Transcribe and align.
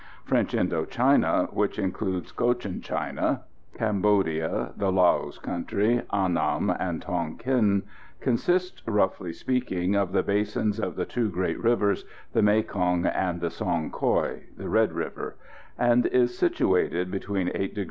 French 0.25 0.55
Indo 0.55 0.83
China, 0.83 1.47
which 1.51 1.77
includes 1.77 2.31
Cochin 2.31 2.81
China, 2.81 3.43
Cambodia, 3.75 4.73
the 4.75 4.91
Laos 4.91 5.37
country, 5.37 6.01
Annam 6.11 6.71
and 6.71 7.03
Tonquin, 7.03 7.83
consists, 8.19 8.81
roughly 8.87 9.31
speaking, 9.31 9.93
of 9.93 10.11
the 10.11 10.23
basins 10.23 10.79
of 10.79 10.95
the 10.95 11.05
two 11.05 11.29
great 11.29 11.59
rivers, 11.61 12.03
the 12.33 12.41
Mekong 12.41 13.05
and 13.05 13.41
the 13.41 13.51
Song 13.51 13.91
Koï 13.91 14.41
(Red 14.57 14.91
River), 14.91 15.35
and 15.77 16.07
is 16.07 16.35
situated 16.35 17.11
between 17.11 17.51
8 17.53 17.75
deg. 17.75 17.79